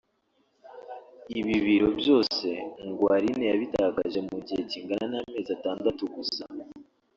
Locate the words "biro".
1.65-1.89